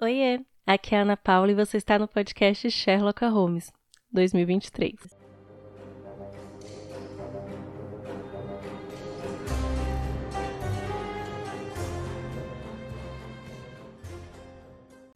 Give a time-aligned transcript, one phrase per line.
[0.00, 3.72] Oiê, aqui é a Ana Paula e você está no podcast Sherlock Holmes
[4.12, 4.94] 2023.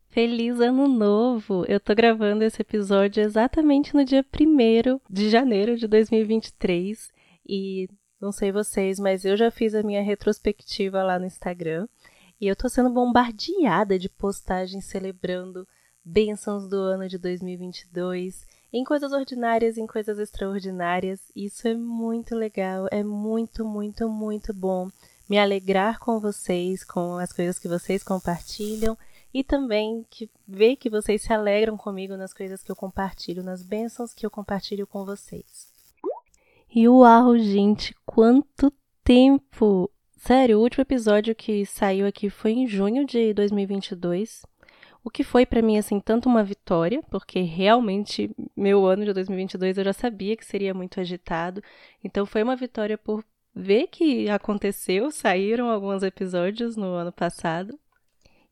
[0.08, 1.64] Feliz Ano Novo!
[1.68, 7.08] Eu tô gravando esse episódio exatamente no dia 1 de janeiro de 2023
[7.48, 7.88] e
[8.20, 11.86] não sei vocês, mas eu já fiz a minha retrospectiva lá no Instagram
[12.42, 15.64] e eu tô sendo bombardeada de postagens celebrando
[16.04, 21.30] bênçãos do ano de 2022, em coisas ordinárias, em coisas extraordinárias.
[21.36, 24.90] Isso é muito legal, é muito, muito, muito bom
[25.28, 28.98] me alegrar com vocês, com as coisas que vocês compartilham
[29.32, 33.62] e também que ver que vocês se alegram comigo nas coisas que eu compartilho, nas
[33.62, 35.70] bênçãos que eu compartilho com vocês.
[36.74, 38.72] E uau, gente, quanto
[39.04, 39.88] tempo!
[40.24, 44.46] Sério, o último episódio que saiu aqui foi em junho de 2022.
[45.02, 49.78] O que foi para mim assim tanto uma vitória, porque realmente meu ano de 2022
[49.78, 51.60] eu já sabia que seria muito agitado.
[52.04, 57.76] Então foi uma vitória por ver que aconteceu, saíram alguns episódios no ano passado.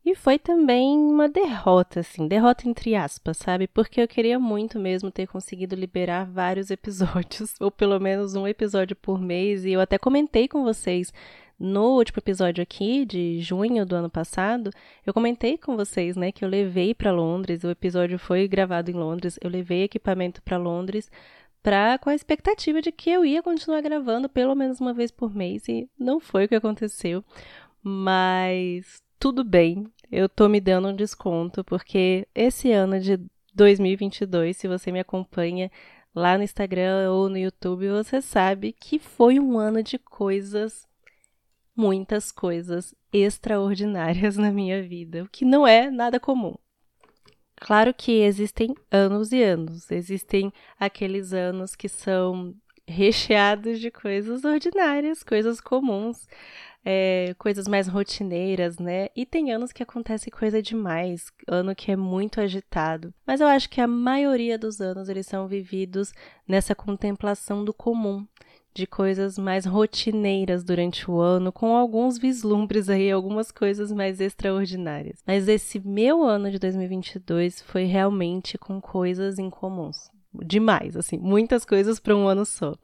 [0.03, 3.67] E foi também uma derrota, assim, derrota entre aspas, sabe?
[3.67, 8.95] Porque eu queria muito mesmo ter conseguido liberar vários episódios, ou pelo menos um episódio
[8.95, 11.13] por mês, e eu até comentei com vocês
[11.61, 14.71] no último episódio aqui, de junho do ano passado,
[15.05, 18.95] eu comentei com vocês, né, que eu levei para Londres, o episódio foi gravado em
[18.95, 21.11] Londres, eu levei equipamento para Londres
[21.61, 25.33] pra, com a expectativa de que eu ia continuar gravando pelo menos uma vez por
[25.35, 27.23] mês, e não foi o que aconteceu.
[27.83, 33.19] Mas tudo bem, eu tô me dando um desconto, porque esse ano de
[33.53, 35.69] 2022, se você me acompanha
[36.13, 40.87] lá no Instagram ou no YouTube, você sabe que foi um ano de coisas,
[41.81, 46.55] muitas coisas extraordinárias na minha vida, o que não é nada comum.
[47.55, 52.55] Claro que existem anos e anos, existem aqueles anos que são
[52.87, 56.27] recheados de coisas ordinárias, coisas comuns
[56.83, 59.09] é, coisas mais rotineiras, né?
[59.15, 63.13] E tem anos que acontece coisa demais, ano que é muito agitado.
[63.25, 66.11] Mas eu acho que a maioria dos anos eles são vividos
[66.47, 68.25] nessa contemplação do comum,
[68.73, 75.21] de coisas mais rotineiras durante o ano, com alguns vislumbres aí, algumas coisas mais extraordinárias.
[75.25, 80.09] Mas esse meu ano de 2022 foi realmente com coisas incomuns.
[80.33, 82.75] Demais, assim, muitas coisas para um ano só.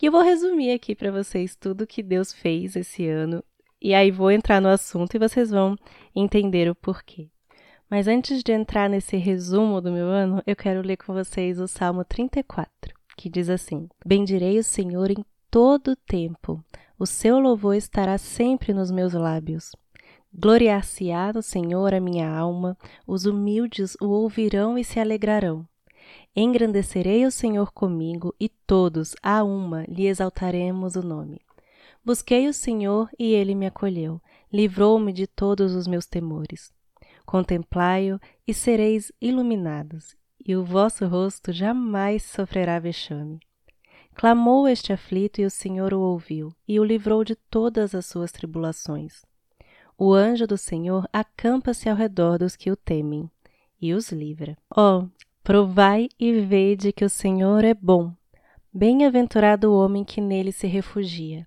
[0.00, 3.42] E eu vou resumir aqui para vocês tudo que Deus fez esse ano,
[3.82, 5.76] e aí vou entrar no assunto e vocês vão
[6.14, 7.30] entender o porquê.
[7.90, 11.66] Mas antes de entrar nesse resumo do meu ano, eu quero ler com vocês o
[11.66, 16.64] Salmo 34, que diz assim: Bendirei o Senhor em todo o tempo,
[16.96, 19.72] o seu louvor estará sempre nos meus lábios.
[20.32, 25.66] Gloriar-se-á no Senhor a minha alma, os humildes o ouvirão e se alegrarão.
[26.34, 31.40] Engrandecerei o Senhor comigo, e todos, a uma, lhe exaltaremos o nome.
[32.04, 34.20] Busquei o Senhor, e ele me acolheu,
[34.52, 36.72] livrou-me de todos os meus temores.
[37.26, 40.17] Contemplai-o, e sereis iluminados,
[40.48, 43.38] e o vosso rosto jamais sofrerá vexame.
[44.14, 48.32] Clamou este aflito, e o Senhor o ouviu, e o livrou de todas as suas
[48.32, 49.26] tribulações.
[49.98, 53.30] O anjo do Senhor acampa-se ao redor dos que o temem,
[53.78, 54.56] e os livra.
[54.74, 55.06] Oh,
[55.48, 58.12] Provai e vede que o Senhor é bom.
[58.72, 61.46] Bem-aventurado o homem que nele se refugia.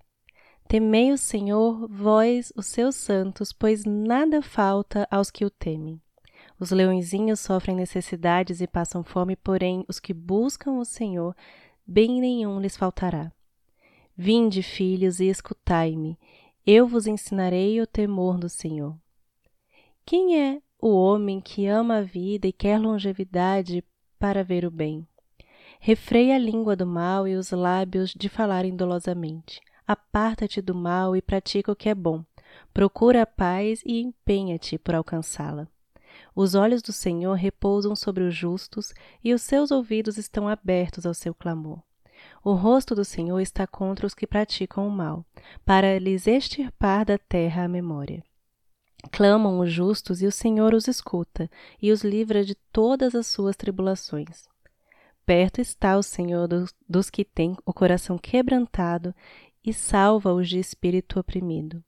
[0.67, 6.01] Temei o Senhor, vós, os seus santos, pois nada falta aos que o temem.
[6.61, 11.35] Os leõezinhos sofrem necessidades e passam fome, porém os que buscam o Senhor,
[11.87, 13.31] bem nenhum lhes faltará.
[14.15, 16.19] Vinde, filhos, e escutai-me,
[16.63, 18.95] eu vos ensinarei o temor do Senhor.
[20.05, 23.83] Quem é o homem que ama a vida e quer longevidade
[24.19, 25.07] para ver o bem.
[25.79, 29.59] Refreia a língua do mal e os lábios de falarem dolosamente.
[29.87, 32.23] Aparta-te do mal e pratica o que é bom.
[32.71, 35.67] Procura a paz e empenha-te por alcançá-la.
[36.35, 41.13] Os olhos do Senhor repousam sobre os justos e os seus ouvidos estão abertos ao
[41.13, 41.81] seu clamor.
[42.43, 45.25] O rosto do Senhor está contra os que praticam o mal,
[45.65, 48.23] para lhes extirpar da terra a memória.
[49.11, 51.49] Clamam os justos e o Senhor os escuta
[51.81, 54.47] e os livra de todas as suas tribulações.
[55.25, 59.13] Perto está o Senhor dos, dos que têm o coração quebrantado
[59.63, 61.83] e salva-os de espírito oprimido.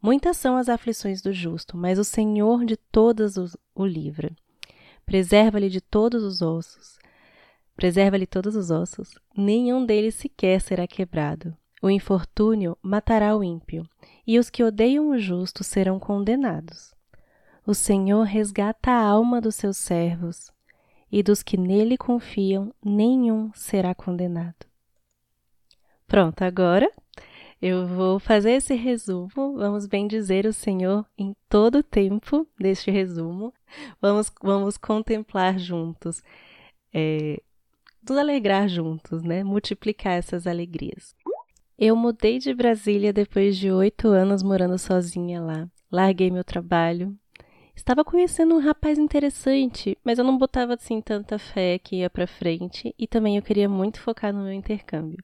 [0.00, 4.30] Muitas são as aflições do justo, mas o Senhor de todas os, o livra.
[5.04, 6.98] Preserva-lhe de todos os ossos.
[7.74, 11.56] Preserva-lhe todos os ossos, nenhum deles sequer será quebrado.
[11.80, 13.88] O infortúnio matará o ímpio,
[14.26, 16.92] e os que odeiam o justo serão condenados.
[17.66, 20.50] O Senhor resgata a alma dos seus servos,
[21.10, 24.66] e dos que nele confiam, nenhum será condenado.
[26.06, 26.90] Pronto, agora
[27.60, 29.28] eu vou fazer esse resumo.
[29.56, 33.52] Vamos bendizer o Senhor em todo o tempo deste resumo.
[34.00, 36.22] Vamos, vamos contemplar juntos,
[36.92, 37.40] é,
[38.08, 39.42] nos alegrar juntos, né?
[39.42, 41.14] Multiplicar essas alegrias.
[41.78, 45.68] Eu mudei de Brasília depois de oito anos morando sozinha lá.
[45.90, 47.16] Larguei meu trabalho.
[47.78, 52.26] Estava conhecendo um rapaz interessante, mas eu não botava assim tanta fé que ia para
[52.26, 55.22] frente e também eu queria muito focar no meu intercâmbio.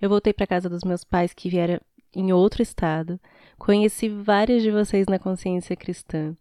[0.00, 1.78] Eu voltei para casa dos meus pais que vieram
[2.16, 3.20] em outro estado.
[3.58, 6.34] Conheci várias de vocês na consciência cristã.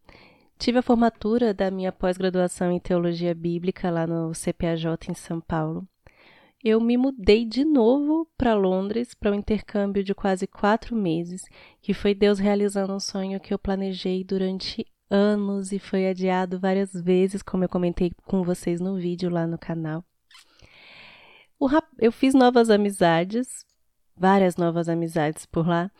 [0.57, 5.85] Tive a formatura da minha pós-graduação em teologia bíblica lá no CPAJ em São Paulo.
[6.63, 11.43] Eu me mudei de novo para Londres para um intercâmbio de quase quatro meses,
[11.81, 16.93] que foi Deus realizando um sonho que eu planejei durante anos e foi adiado várias
[16.93, 20.03] vezes, como eu comentei com vocês no vídeo lá no canal.
[21.99, 23.65] Eu fiz novas amizades,
[24.17, 25.91] várias novas amizades por lá,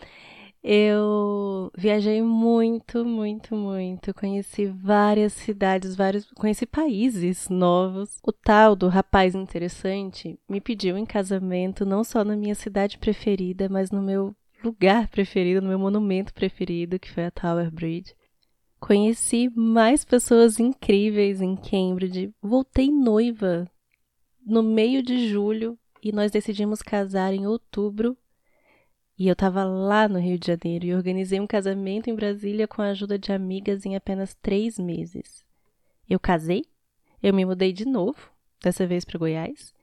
[0.64, 4.14] eu viajei muito, muito, muito.
[4.14, 8.20] Conheci várias cidades, vários, conheci países novos.
[8.24, 13.68] O tal do rapaz interessante me pediu em casamento não só na minha cidade preferida,
[13.70, 18.14] mas no meu lugar preferido, no meu monumento preferido, que foi a Tower Bridge.
[18.82, 22.34] Conheci mais pessoas incríveis em Cambridge.
[22.42, 23.70] Voltei noiva
[24.44, 28.18] no meio de julho e nós decidimos casar em outubro
[29.18, 32.82] e eu estava lá no Rio de Janeiro e organizei um casamento em Brasília com
[32.82, 35.46] a ajuda de amigas em apenas três meses.
[36.10, 36.66] Eu casei,
[37.22, 38.32] eu me mudei de novo,
[38.64, 39.76] dessa vez para Goiás.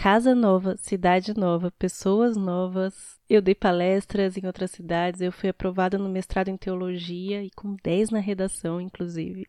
[0.00, 3.18] Casa nova, cidade nova, pessoas novas.
[3.28, 7.74] Eu dei palestras em outras cidades, eu fui aprovada no mestrado em teologia e com
[7.82, 9.44] 10 na redação, inclusive.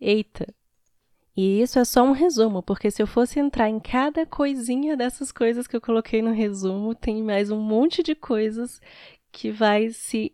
[0.00, 0.46] Eita,
[1.36, 5.32] e isso é só um resumo, porque se eu fosse entrar em cada coisinha dessas
[5.32, 8.80] coisas que eu coloquei no resumo, tem mais um monte de coisas
[9.32, 10.32] que vai se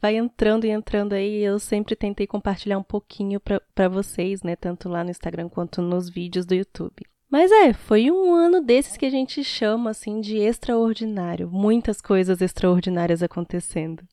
[0.00, 1.44] vai entrando e entrando aí.
[1.44, 6.08] Eu sempre tentei compartilhar um pouquinho para vocês, né, tanto lá no Instagram quanto nos
[6.10, 7.11] vídeos do YouTube.
[7.32, 12.42] Mas é, foi um ano desses que a gente chama assim de extraordinário, muitas coisas
[12.42, 14.06] extraordinárias acontecendo.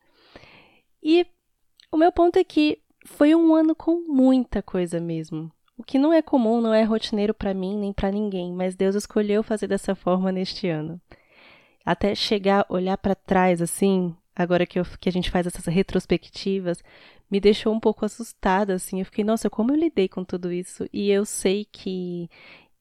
[1.03, 1.27] E
[1.91, 5.51] o meu ponto é que foi um ano com muita coisa mesmo.
[5.77, 8.95] O que não é comum, não é rotineiro para mim nem para ninguém, mas Deus
[8.95, 10.97] escolheu fazer dessa forma neste ano.
[11.85, 16.81] Até chegar, olhar para trás assim, agora que, eu, que a gente faz essas retrospectivas,
[17.29, 18.99] me deixou um pouco assustada, assim.
[18.99, 20.87] Eu fiquei, nossa, como eu lidei com tudo isso?
[20.93, 22.29] E eu sei que,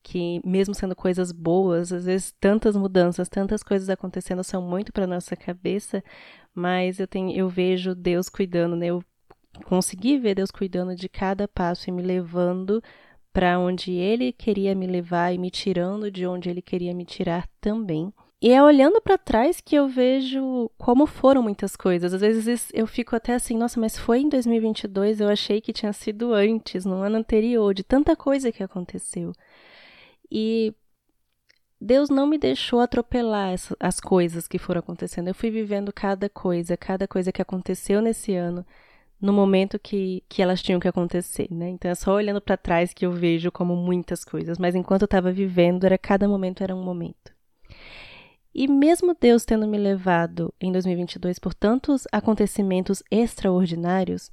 [0.08, 5.06] que mesmo sendo coisas boas, às vezes tantas mudanças, tantas coisas acontecendo são muito para
[5.06, 6.02] nossa cabeça,
[6.54, 8.86] mas eu tenho, eu vejo Deus cuidando, né?
[8.86, 9.04] Eu
[9.66, 12.82] consegui ver Deus cuidando de cada passo e me levando
[13.34, 17.46] para onde Ele queria me levar e me tirando de onde Ele queria me tirar
[17.60, 18.10] também.
[18.40, 22.14] E é olhando para trás que eu vejo como foram muitas coisas.
[22.14, 25.92] Às vezes eu fico até assim, nossa, mas foi em 2022, eu achei que tinha
[25.92, 29.32] sido antes, no ano anterior, de tanta coisa que aconteceu.
[30.30, 30.74] E
[31.80, 35.28] Deus não me deixou atropelar essa, as coisas que foram acontecendo.
[35.28, 38.66] Eu fui vivendo cada coisa, cada coisa que aconteceu nesse ano
[39.20, 41.68] no momento que, que elas tinham que acontecer, né?
[41.70, 45.06] Então é só olhando para trás que eu vejo como muitas coisas, mas enquanto eu
[45.06, 47.32] estava vivendo, era cada momento era um momento.
[48.54, 54.30] E mesmo Deus tendo me levado em 2022 por tantos acontecimentos extraordinários,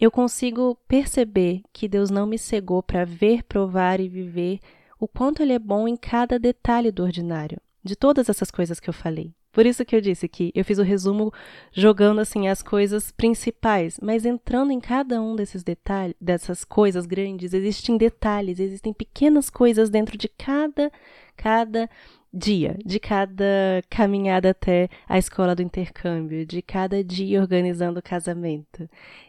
[0.00, 4.60] eu consigo perceber que Deus não me cegou para ver, provar e viver
[4.98, 8.88] o quanto Ele é bom em cada detalhe do ordinário, de todas essas coisas que
[8.88, 9.32] eu falei.
[9.50, 11.32] Por isso que eu disse que eu fiz o resumo
[11.72, 17.52] jogando assim as coisas principais, mas entrando em cada um desses detalhes, dessas coisas grandes,
[17.52, 20.92] existem detalhes, existem pequenas coisas dentro de cada
[21.36, 21.88] cada
[22.32, 28.88] dia, de cada caminhada até a escola do intercâmbio, de cada dia organizando o casamento.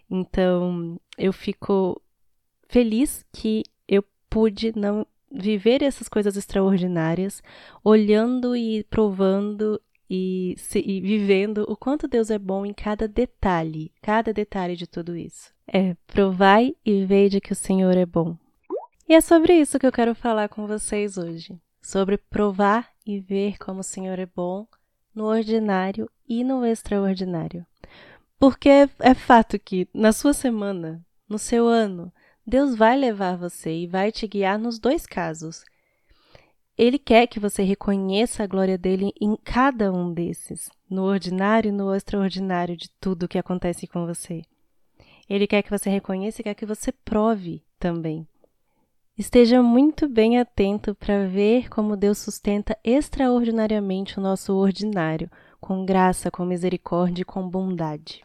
[0.10, 2.02] Então, eu fico
[2.68, 7.42] feliz que eu pude não viver essas coisas extraordinárias,
[7.84, 13.92] olhando e provando e, se, e vivendo o quanto Deus é bom em cada detalhe,
[14.02, 15.54] cada detalhe de tudo isso.
[15.68, 18.36] É, provai e veja que o Senhor é bom.
[19.08, 21.60] E é sobre isso que eu quero falar com vocês hoje.
[21.82, 24.68] Sobre provar e ver como o Senhor é bom
[25.14, 27.66] no ordinário e no extraordinário.
[28.40, 32.12] Porque é, é fato que na sua semana, no seu ano,
[32.50, 35.64] Deus vai levar você e vai te guiar nos dois casos,
[36.76, 41.72] ele quer que você reconheça a glória dele em cada um desses, no ordinário e
[41.72, 44.42] no extraordinário de tudo que acontece com você.
[45.30, 48.28] Ele quer que você reconheça e quer que você prove também.
[49.16, 55.30] Esteja muito bem atento para ver como Deus sustenta extraordinariamente o nosso ordinário,
[55.62, 58.24] com graça, com misericórdia e com bondade.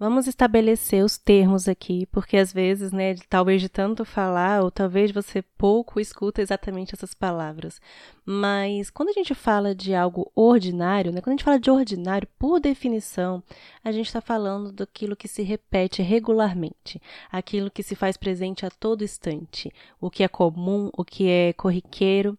[0.00, 5.10] Vamos estabelecer os termos aqui, porque às vezes, né, talvez de tanto falar, ou talvez
[5.10, 7.80] você pouco escuta exatamente essas palavras.
[8.24, 12.28] Mas quando a gente fala de algo ordinário, né, quando a gente fala de ordinário,
[12.38, 13.42] por definição,
[13.82, 18.70] a gente está falando daquilo que se repete regularmente, aquilo que se faz presente a
[18.70, 19.68] todo instante,
[20.00, 22.38] o que é comum, o que é corriqueiro.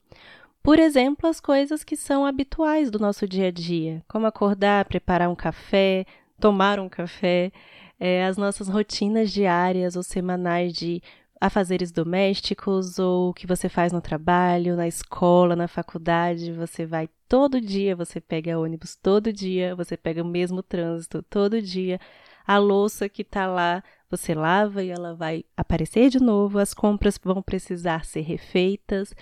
[0.64, 5.30] Por exemplo, as coisas que são habituais do nosso dia a dia, como acordar, preparar
[5.30, 6.06] um café,
[6.40, 7.52] tomar um café,
[8.00, 11.02] é, as nossas rotinas diárias ou semanais de
[11.40, 17.10] afazeres domésticos ou o que você faz no trabalho, na escola, na faculdade, você vai
[17.28, 22.00] todo dia, você pega ônibus todo dia, você pega o mesmo trânsito todo dia,
[22.46, 27.20] a louça que está lá, você lava e ela vai aparecer de novo, as compras
[27.24, 29.14] vão precisar ser refeitas.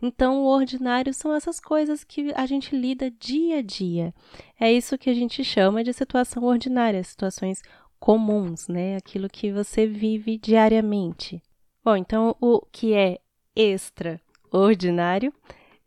[0.00, 4.14] Então, o ordinário são essas coisas que a gente lida dia a dia.
[4.58, 7.62] É isso que a gente chama de situação ordinária, situações
[7.98, 8.96] comuns, né?
[8.96, 11.42] Aquilo que você vive diariamente.
[11.84, 13.18] Bom, então o que é
[13.54, 15.32] extraordinário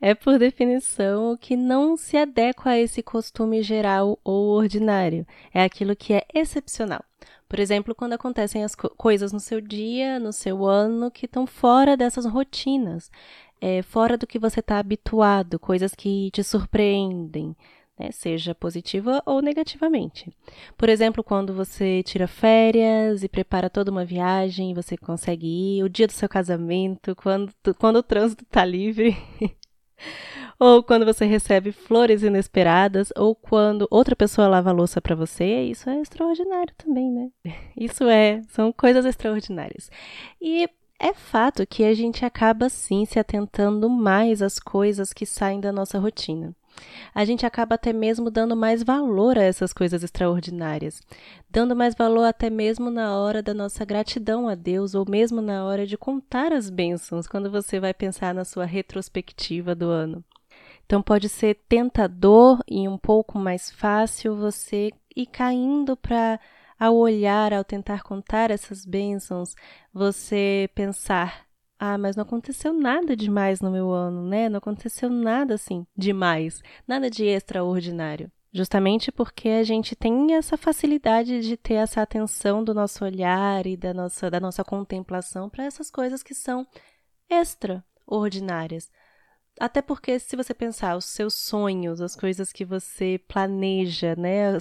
[0.01, 5.27] é, por definição, o que não se adequa a esse costume geral ou ordinário.
[5.53, 7.03] É aquilo que é excepcional.
[7.49, 11.47] Por exemplo, quando acontecem as co coisas no seu dia, no seu ano, que estão
[11.47, 13.11] fora dessas rotinas,
[13.59, 17.55] é, fora do que você está habituado, coisas que te surpreendem,
[17.99, 20.31] né, seja positiva ou negativamente.
[20.77, 25.47] Por exemplo, quando você tira férias e prepara toda uma viagem, você consegue
[25.79, 29.17] ir, o dia do seu casamento, quando, quando o trânsito está livre.
[30.59, 35.63] ou quando você recebe flores inesperadas, ou quando outra pessoa lava a louça para você,
[35.63, 37.29] isso é extraordinário também, né?
[37.77, 39.89] Isso é, são coisas extraordinárias.
[40.41, 40.67] E
[40.99, 45.71] é fato que a gente acaba sim se atentando mais às coisas que saem da
[45.71, 46.53] nossa rotina.
[47.15, 51.01] A gente acaba até mesmo dando mais valor a essas coisas extraordinárias,
[51.49, 55.65] dando mais valor até mesmo na hora da nossa gratidão a Deus, ou mesmo na
[55.65, 60.23] hora de contar as bênçãos, quando você vai pensar na sua retrospectiva do ano.
[60.89, 66.39] Então pode ser tentador e um pouco mais fácil você ir caindo para
[66.79, 69.53] ao olhar, ao tentar contar essas bênçãos,
[69.93, 71.45] você pensar:
[71.77, 74.49] ah, mas não aconteceu nada demais no meu ano, né?
[74.49, 78.31] Não aconteceu nada assim demais, nada de extraordinário.
[78.51, 83.77] Justamente porque a gente tem essa facilidade de ter essa atenção do nosso olhar e
[83.77, 86.65] da nossa, da nossa contemplação para essas coisas que são
[87.29, 88.89] extraordinárias.
[89.59, 94.57] Até porque, se você pensar, os seus sonhos, as coisas que você planeja, né?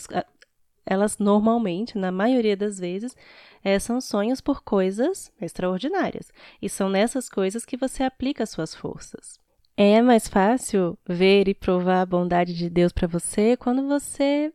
[0.84, 3.14] Elas normalmente, na maioria das vezes,
[3.62, 6.32] é, são sonhos por coisas extraordinárias.
[6.60, 9.38] E são nessas coisas que você aplica suas forças.
[9.76, 14.52] É mais fácil ver e provar a bondade de Deus para você quando você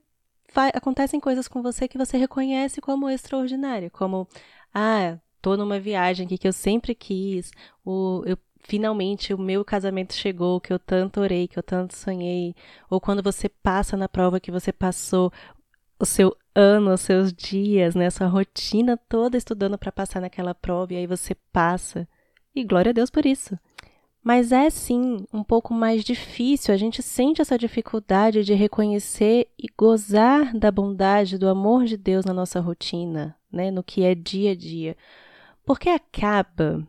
[0.74, 4.28] acontecem coisas com você que você reconhece como extraordinária, como
[4.74, 7.52] ah, tô numa viagem que eu sempre quis,
[7.86, 12.56] o, eu finalmente o meu casamento chegou, que eu tanto orei, que eu tanto sonhei,
[12.90, 15.32] ou quando você passa na prova que você passou
[16.00, 20.94] o seu ano, os seus dias, né, sua rotina toda estudando para passar naquela prova
[20.94, 22.08] e aí você passa.
[22.56, 23.58] E glória a Deus por isso.
[24.24, 29.68] Mas é sim um pouco mais difícil, a gente sente essa dificuldade de reconhecer e
[29.78, 34.52] gozar da bondade, do amor de Deus na nossa rotina, né, no que é dia
[34.52, 34.96] a dia.
[35.66, 36.88] Porque acaba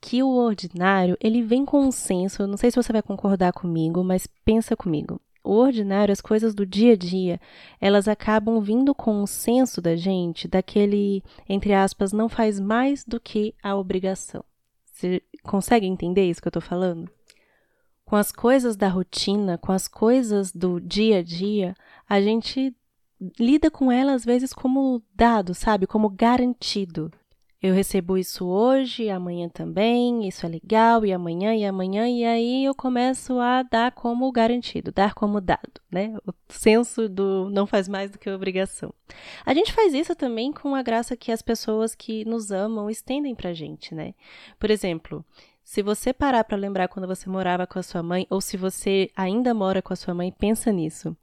[0.00, 4.04] que o ordinário, ele vem com um senso, não sei se você vai concordar comigo,
[4.04, 5.20] mas pensa comigo.
[5.42, 7.40] O ordinário, as coisas do dia a dia,
[7.80, 13.18] elas acabam vindo com um senso da gente, daquele, entre aspas, não faz mais do
[13.18, 14.44] que a obrigação.
[14.84, 17.10] Você consegue entender isso que eu estou falando?
[18.04, 21.74] Com as coisas da rotina, com as coisas do dia a dia,
[22.08, 22.74] a gente
[23.38, 25.86] lida com elas às vezes como dado, sabe?
[25.86, 27.12] Como garantido.
[27.60, 32.64] Eu recebo isso hoje, amanhã também, isso é legal, e amanhã, e amanhã, e aí
[32.64, 36.16] eu começo a dar como garantido, dar como dado, né?
[36.24, 38.94] O senso do não faz mais do que obrigação.
[39.44, 43.34] A gente faz isso também com a graça que as pessoas que nos amam estendem
[43.34, 44.14] pra gente, né?
[44.56, 45.24] Por exemplo,
[45.64, 49.10] se você parar para lembrar quando você morava com a sua mãe, ou se você
[49.16, 51.16] ainda mora com a sua mãe, pensa nisso.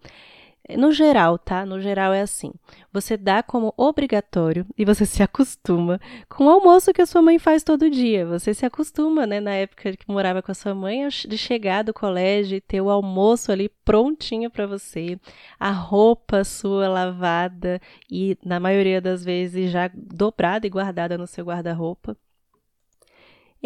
[0.78, 1.66] No geral, tá?
[1.66, 2.52] No geral é assim.
[2.92, 7.38] Você dá como obrigatório e você se acostuma com o almoço que a sua mãe
[7.38, 8.26] faz todo dia.
[8.26, 11.94] Você se acostuma, né, na época que morava com a sua mãe, de chegar do
[11.94, 15.20] colégio e ter o almoço ali prontinho para você,
[15.60, 17.80] a roupa sua lavada
[18.10, 22.18] e na maioria das vezes já dobrada e guardada no seu guarda-roupa.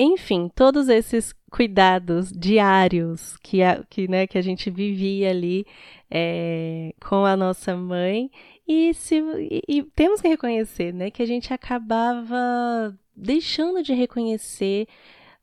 [0.02, 5.66] Enfim, todos esses cuidados diários que a, que, né, que a gente vivia ali
[6.10, 8.32] é, com a nossa mãe.
[8.66, 14.88] E, se, e, e temos que reconhecer né, que a gente acabava deixando de reconhecer,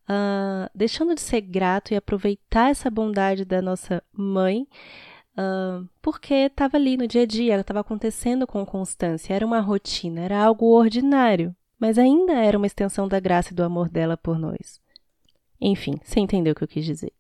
[0.09, 4.67] uh, deixando de ser grato e aproveitar essa bondade da nossa mãe,
[5.37, 10.23] uh, porque estava ali no dia a dia, estava acontecendo com constância, era uma rotina,
[10.23, 14.39] era algo ordinário, mas ainda era uma extensão da graça e do amor dela por
[14.39, 14.81] nós.
[15.61, 17.13] Enfim, você entendeu o que eu quis dizer.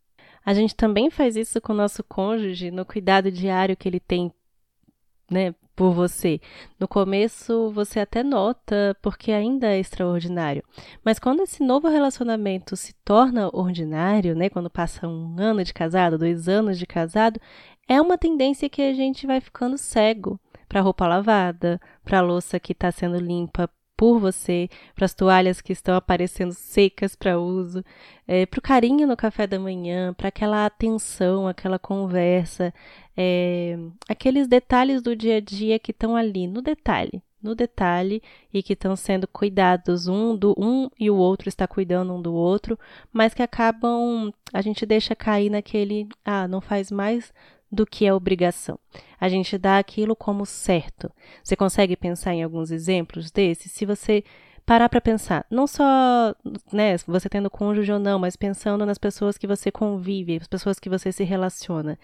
[0.45, 4.33] A gente também faz isso com o nosso cônjuge no cuidado diário que ele tem,
[5.31, 6.41] né, por você.
[6.79, 10.63] No começo você até nota porque ainda é extraordinário,
[11.05, 16.17] mas quando esse novo relacionamento se torna ordinário, né, quando passa um ano de casado,
[16.17, 17.41] dois anos de casado,
[17.89, 22.59] é uma tendência que a gente vai ficando cego para roupa lavada, para a louça
[22.59, 27.85] que está sendo limpa por você, para as toalhas que estão aparecendo secas para uso,
[28.29, 32.75] é, para o carinho no café da manhã, para aquela atenção, aquela conversa,
[33.17, 38.23] é, aqueles detalhes do dia a dia que estão ali no detalhe, no detalhe
[38.53, 42.35] e que estão sendo cuidados um do um e o outro está cuidando um do
[42.35, 42.79] outro,
[43.13, 47.33] mas que acabam a gente deixa cair naquele ah não faz mais
[47.71, 48.79] do que é obrigação.
[49.19, 51.11] A gente dá aquilo como certo.
[51.43, 53.73] Você consegue pensar em alguns exemplos desses?
[53.73, 54.23] Se você
[54.67, 56.35] parar para pensar, não só,
[56.73, 60.81] né, você tendo cônjuge ou não, mas pensando nas pessoas que você convive, as pessoas
[60.81, 61.97] que você se relaciona,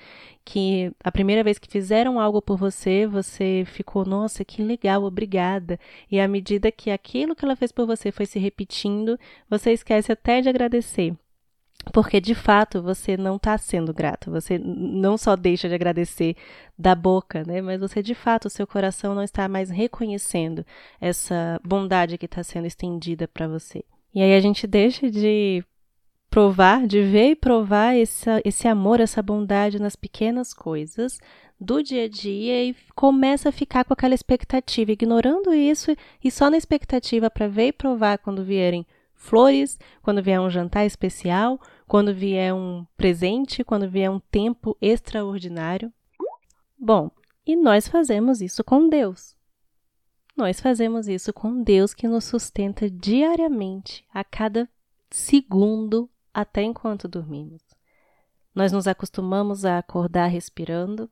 [0.44, 5.78] que a primeira vez que fizeram algo por você, você ficou, nossa, que legal, obrigada.
[6.08, 9.18] E à medida que aquilo que ela fez por você foi se repetindo,
[9.50, 11.16] você esquece até de agradecer.
[11.92, 16.36] Porque de fato você não está sendo grato, você não só deixa de agradecer
[16.78, 17.60] da boca, né?
[17.60, 20.64] Mas você de fato, o seu coração não está mais reconhecendo
[21.00, 23.84] essa bondade que está sendo estendida para você.
[24.14, 25.64] E aí a gente deixa de
[26.30, 31.18] provar, de ver e provar essa, esse amor, essa bondade nas pequenas coisas
[31.60, 36.50] do dia a dia e começa a ficar com aquela expectativa, ignorando isso e só
[36.50, 38.86] na expectativa para ver e provar quando vierem
[39.22, 45.92] flores, quando vier um jantar especial, quando vier um presente, quando vier um tempo extraordinário.
[46.76, 47.10] Bom,
[47.46, 49.36] e nós fazemos isso com Deus.
[50.36, 54.68] Nós fazemos isso com Deus que nos sustenta diariamente, a cada
[55.10, 57.62] segundo, até enquanto dormimos.
[58.54, 61.08] Nós nos acostumamos a acordar respirando,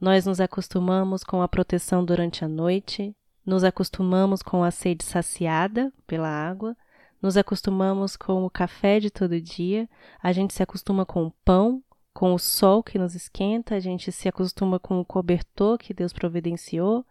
[0.00, 5.92] nós nos acostumamos com a proteção durante a noite, nos acostumamos com a sede saciada
[6.06, 6.76] pela água,
[7.20, 9.88] nos acostumamos com o café de todo dia,
[10.22, 14.10] a gente se acostuma com o pão, com o sol que nos esquenta, a gente
[14.10, 17.04] se acostuma com o cobertor que Deus providenciou.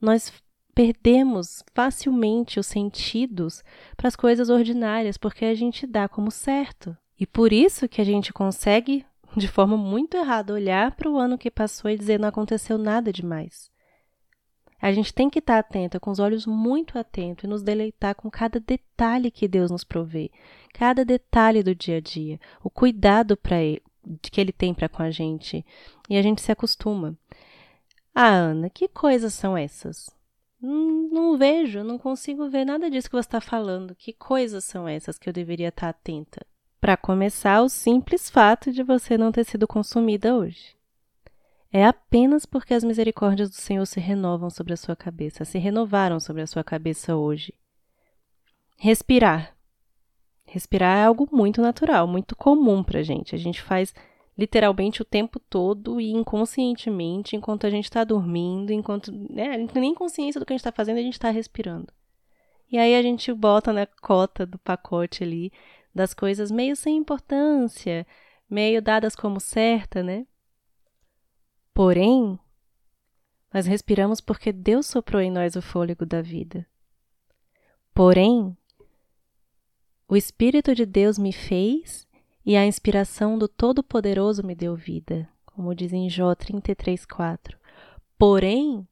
[0.00, 0.32] Nós
[0.74, 3.62] perdemos facilmente os sentidos
[3.96, 6.96] para as coisas ordinárias porque a gente dá como certo.
[7.18, 9.04] E por isso que a gente consegue,
[9.36, 13.12] de forma muito errada, olhar para o ano que passou e dizer não aconteceu nada
[13.12, 13.70] demais.
[14.80, 18.30] A gente tem que estar atenta, com os olhos muito atentos e nos deleitar com
[18.30, 20.30] cada detalhe que Deus nos provê,
[20.72, 23.56] cada detalhe do dia a dia, o cuidado para
[24.22, 25.64] que ele tem para com a gente.
[26.08, 27.14] E a gente se acostuma.
[28.14, 30.08] Ah, Ana, que coisas são essas?
[30.60, 33.94] Não, não vejo, não consigo ver nada disso que você está falando.
[33.94, 36.44] Que coisas são essas que eu deveria estar atenta?
[36.80, 40.79] Para começar, o simples fato de você não ter sido consumida hoje
[41.72, 46.18] é apenas porque as misericórdias do Senhor se renovam sobre a sua cabeça, se renovaram
[46.18, 47.54] sobre a sua cabeça hoje.
[48.76, 49.54] Respirar.
[50.44, 53.34] Respirar é algo muito natural, muito comum para a gente.
[53.34, 53.94] A gente faz
[54.36, 59.78] literalmente o tempo todo e inconscientemente, enquanto a gente está dormindo, enquanto né, a gente
[59.78, 61.92] nem consciência do que a gente está fazendo, a gente está respirando.
[62.72, 65.52] E aí a gente bota na cota do pacote ali
[65.94, 68.06] das coisas meio sem importância,
[68.48, 70.26] meio dadas como certa, né?
[71.82, 72.38] Porém,
[73.50, 76.66] nós respiramos porque Deus soprou em nós o fôlego da vida.
[77.94, 78.54] Porém,
[80.06, 82.06] o Espírito de Deus me fez
[82.44, 87.56] e a inspiração do Todo-Poderoso me deu vida, como diz em Jó 33,4.
[88.18, 88.86] Porém,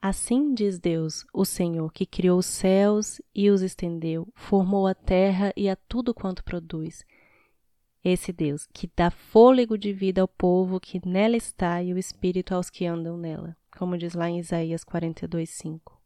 [0.00, 5.52] assim diz Deus, o Senhor, que criou os céus e os estendeu, formou a terra
[5.56, 7.04] e a tudo quanto produz,
[8.04, 12.54] esse Deus que dá fôlego de vida ao povo que nela está e o espírito
[12.54, 15.98] aos que andam nela, como diz lá em Isaías 42:5.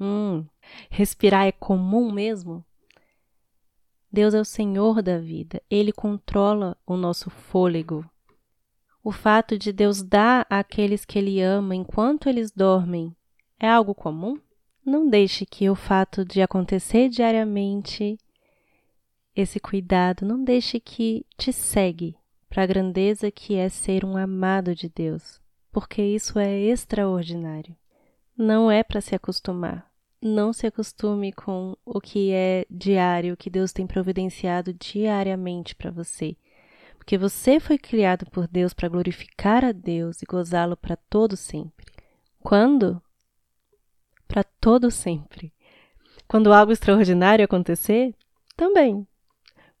[0.00, 0.44] Hum,
[0.90, 2.64] respirar é comum mesmo?
[4.10, 8.08] Deus é o Senhor da vida, ele controla o nosso fôlego.
[9.02, 13.14] O fato de Deus dar àqueles que ele ama enquanto eles dormem
[13.58, 14.38] é algo comum?
[14.84, 18.16] Não deixe que o fato de acontecer diariamente
[19.40, 22.16] esse cuidado, não deixe que te segue
[22.48, 27.76] para a grandeza que é ser um amado de Deus, porque isso é extraordinário.
[28.36, 29.88] Não é para se acostumar.
[30.20, 36.36] Não se acostume com o que é diário, que Deus tem providenciado diariamente para você.
[36.96, 41.86] Porque você foi criado por Deus para glorificar a Deus e gozá-lo para todo sempre.
[42.40, 43.02] Quando?
[44.26, 45.52] Para todo sempre.
[46.26, 48.14] Quando algo extraordinário acontecer?
[48.56, 49.07] Também.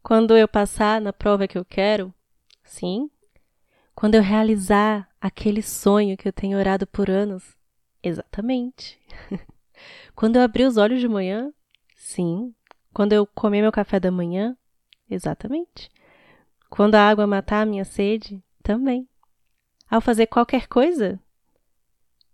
[0.08, 2.14] Quando eu passar na prova que eu quero?
[2.64, 3.10] Sim.
[3.94, 7.54] Quando eu realizar aquele sonho que eu tenho orado por anos?
[8.02, 8.98] Exatamente.
[10.16, 11.52] Quando eu abrir os olhos de manhã?
[11.94, 12.54] Sim.
[12.90, 14.56] Quando eu comer meu café da manhã?
[15.10, 15.90] Exatamente.
[16.70, 18.42] Quando a água matar a minha sede?
[18.62, 19.06] Também.
[19.90, 21.20] Ao fazer qualquer coisa?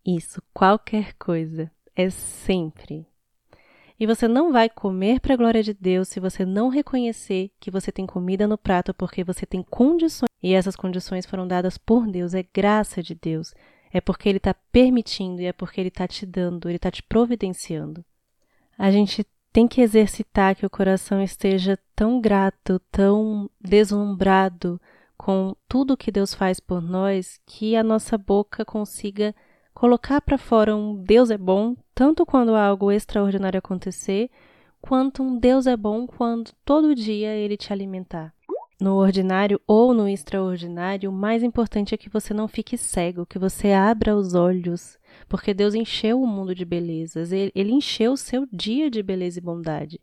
[0.06, 1.68] Isso, qualquer coisa.
[1.96, 3.04] É sempre
[3.98, 7.70] e você não vai comer para a glória de Deus se você não reconhecer que
[7.70, 10.28] você tem comida no prato porque você tem condições.
[10.42, 13.54] E essas condições foram dadas por Deus, é graça de Deus.
[13.92, 17.02] É porque Ele está permitindo e é porque Ele está te dando, Ele está te
[17.02, 18.04] providenciando.
[18.76, 24.80] A gente tem que exercitar que o coração esteja tão grato, tão deslumbrado
[25.16, 29.33] com tudo que Deus faz por nós, que a nossa boca consiga
[29.74, 34.30] colocar para fora um Deus é bom, tanto quando algo extraordinário acontecer,
[34.80, 38.32] quanto um Deus é bom quando todo dia ele te alimentar.
[38.80, 43.38] No ordinário ou no extraordinário, o mais importante é que você não fique cego, que
[43.38, 48.46] você abra os olhos, porque Deus encheu o mundo de belezas, ele, encheu o seu
[48.52, 50.00] dia de beleza e bondade.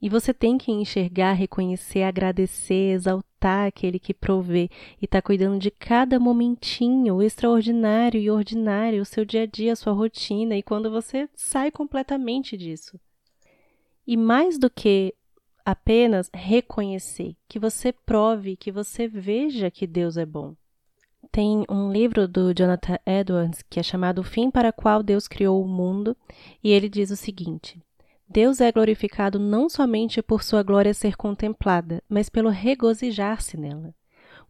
[0.00, 3.24] E você tem que enxergar, reconhecer, agradecer, exaltar
[3.66, 4.68] aquele que provê
[5.00, 9.76] e está cuidando de cada momentinho, extraordinário e ordinário, o seu dia a dia, a
[9.76, 12.98] sua rotina, e quando você sai completamente disso.
[14.06, 15.14] E mais do que
[15.64, 20.54] apenas reconhecer, que você prove, que você veja que Deus é bom.
[21.32, 25.62] Tem um livro do Jonathan Edwards que é chamado O Fim para Qual Deus Criou
[25.62, 26.16] o Mundo,
[26.62, 27.82] e ele diz o seguinte:
[28.28, 33.94] Deus é glorificado não somente por sua glória ser contemplada, mas pelo regozijar-se nela.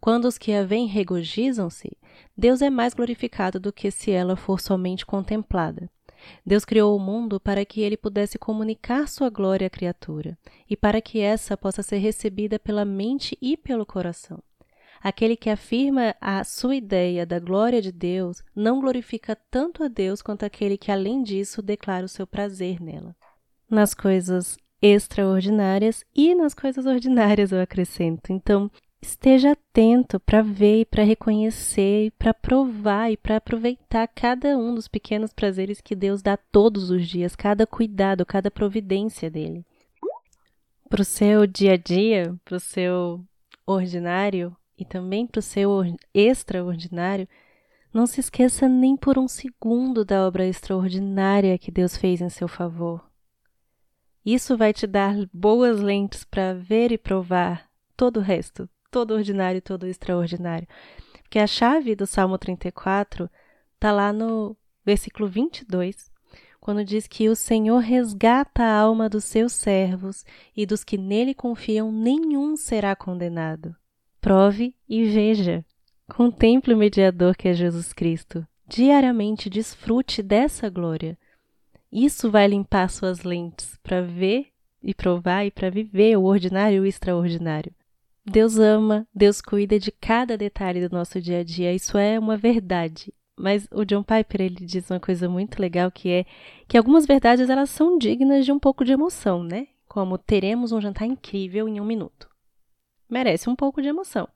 [0.01, 1.95] Quando os que a veem regozijam-se,
[2.35, 5.89] Deus é mais glorificado do que se ela for somente contemplada.
[6.43, 10.35] Deus criou o mundo para que ele pudesse comunicar sua glória à criatura
[10.67, 14.41] e para que essa possa ser recebida pela mente e pelo coração.
[14.99, 20.23] Aquele que afirma a sua ideia da glória de Deus não glorifica tanto a Deus
[20.23, 23.15] quanto aquele que, além disso, declara o seu prazer nela
[23.69, 28.31] nas coisas extraordinárias e nas coisas ordinárias, eu acrescento.
[28.31, 34.87] Então, esteja atento para ver para reconhecer, para provar e para aproveitar cada um dos
[34.87, 39.65] pequenos prazeres que Deus dá todos os dias, cada cuidado, cada providência dele.
[40.89, 43.23] Para o seu dia a dia, para o seu
[43.65, 47.27] ordinário e também para o seu extraordinário,
[47.93, 52.47] não se esqueça nem por um segundo da obra extraordinária que Deus fez em seu
[52.47, 53.03] favor.
[54.27, 59.59] Isso vai te dar boas lentes para ver e provar todo o resto, todo ordinário
[59.59, 60.67] e todo extraordinário.
[61.21, 63.29] Porque a chave do Salmo 34
[63.75, 66.11] está lá no versículo 22,
[66.59, 71.33] quando diz que o Senhor resgata a alma dos seus servos e dos que nele
[71.33, 73.73] confiam, nenhum será condenado.
[74.19, 75.63] Prove e veja.
[76.09, 78.45] Contemple o mediador que é Jesus Cristo.
[78.67, 81.17] Diariamente desfrute dessa glória.
[81.99, 84.49] Isso vai limpar suas lentes para ver
[84.83, 87.73] e provar e para viver o ordinário e o extraordinário.
[88.23, 91.73] Deus ama, Deus cuida de cada detalhe do nosso dia a dia.
[91.73, 93.11] Isso é uma verdade.
[93.35, 96.25] Mas o John Piper ele diz uma coisa muito legal que é
[96.67, 99.67] que algumas verdades elas são dignas de um pouco de emoção, né?
[99.87, 102.29] Como teremos um jantar incrível em um minuto.
[103.09, 104.29] Merece um pouco de emoção.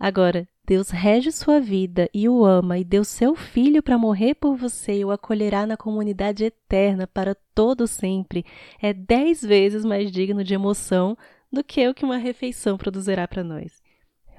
[0.00, 4.56] Agora, Deus rege sua vida e o ama e deu seu filho para morrer por
[4.56, 8.44] você e o acolherá na comunidade eterna para todo sempre,
[8.80, 11.18] é dez vezes mais digno de emoção
[11.52, 13.82] do que o que uma refeição produzirá para nós.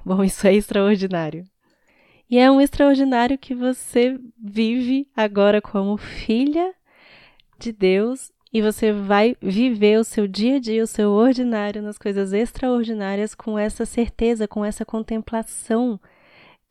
[0.04, 1.44] Bom, isso é extraordinário.
[2.28, 6.74] E é um extraordinário que você vive agora como filha
[7.58, 11.98] de Deus e você vai viver o seu dia a dia, o seu ordinário nas
[11.98, 16.00] coisas extraordinárias com essa certeza, com essa contemplação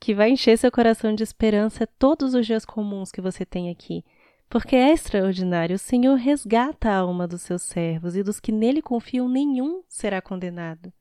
[0.03, 4.03] que vai encher seu coração de esperança todos os dias comuns que você tem aqui.
[4.49, 8.81] Porque é extraordinário, o Senhor resgata a alma dos seus servos e dos que nele
[8.81, 10.91] confiam, nenhum será condenado.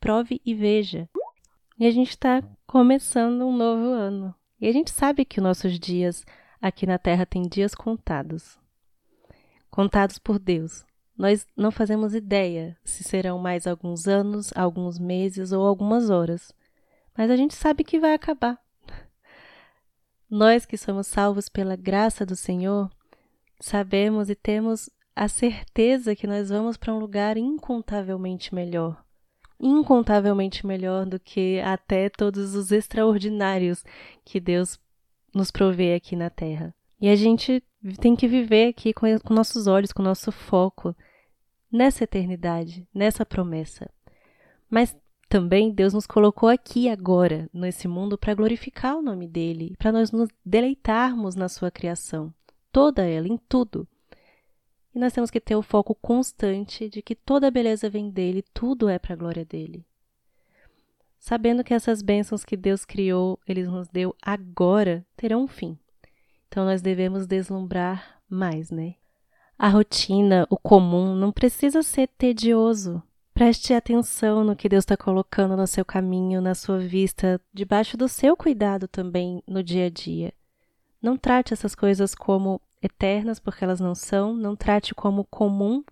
[0.00, 1.06] Prove e veja.
[1.78, 4.34] E a gente está começando um novo ano.
[4.58, 6.24] E a gente sabe que nossos dias
[6.58, 8.58] aqui na Terra têm dias contados
[9.70, 10.86] contados por Deus.
[11.18, 16.50] Nós não fazemos ideia se serão mais alguns anos, alguns meses ou algumas horas,
[17.16, 18.58] mas a gente sabe que vai acabar.
[20.28, 22.90] Nós que somos salvos pela graça do Senhor,
[23.60, 29.02] sabemos e temos a certeza que nós vamos para um lugar incontavelmente melhor.
[29.58, 33.82] Incontavelmente melhor do que até todos os extraordinários
[34.24, 34.78] que Deus
[35.34, 36.74] nos provê aqui na terra.
[37.00, 37.62] E a gente
[38.00, 40.94] tem que viver aqui com, com nossos olhos, com nosso foco
[41.70, 43.88] nessa eternidade, nessa promessa.
[44.68, 44.96] Mas
[45.36, 50.10] também Deus nos colocou aqui agora, nesse mundo, para glorificar o nome dele, para nós
[50.10, 52.32] nos deleitarmos na sua criação,
[52.72, 53.86] toda ela, em tudo.
[54.94, 58.42] E nós temos que ter o foco constante de que toda a beleza vem dele,
[58.54, 59.84] tudo é para a glória dele.
[61.18, 65.78] Sabendo que essas bênçãos que Deus criou, ele nos deu agora, terão um fim.
[66.48, 68.94] Então nós devemos deslumbrar mais, né?
[69.58, 73.02] A rotina, o comum, não precisa ser tedioso.
[73.36, 78.08] Preste atenção no que Deus está colocando no seu caminho, na sua vista, debaixo do
[78.08, 80.32] seu cuidado também no dia a dia.
[81.02, 85.84] Não trate essas coisas como eternas, porque elas não são, não trate como comum,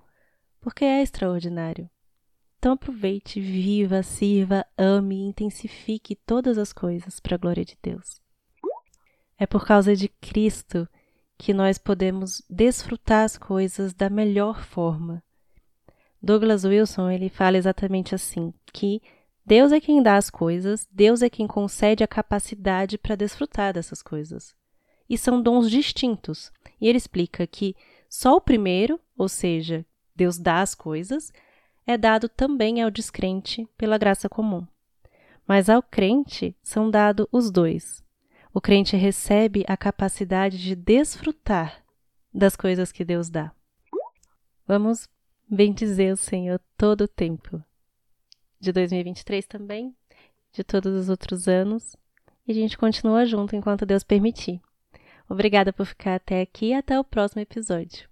[0.58, 1.90] porque é extraordinário.
[2.58, 8.22] Então aproveite, viva, sirva, ame intensifique todas as coisas para a glória de Deus.
[9.36, 10.88] É por causa de Cristo
[11.36, 15.22] que nós podemos desfrutar as coisas da melhor forma.
[16.24, 19.02] Douglas Wilson ele fala exatamente assim, que
[19.44, 24.00] Deus é quem dá as coisas, Deus é quem concede a capacidade para desfrutar dessas
[24.00, 24.54] coisas.
[25.06, 26.50] E são dons distintos.
[26.80, 27.76] E ele explica que
[28.08, 29.84] só o primeiro, ou seja,
[30.16, 31.30] Deus dá as coisas,
[31.86, 34.66] é dado também ao descrente pela graça comum.
[35.46, 38.02] Mas ao crente são dados os dois,
[38.54, 41.84] o crente recebe a capacidade de desfrutar
[42.32, 43.52] das coisas que Deus dá.
[44.66, 45.06] Vamos
[45.48, 47.62] bendizer o Senhor todo o tempo.
[48.60, 49.94] De 2023 também,
[50.52, 51.96] de todos os outros anos.
[52.46, 54.60] E a gente continua junto enquanto Deus permitir.
[55.28, 58.08] Obrigada por ficar até aqui e até o próximo episódio.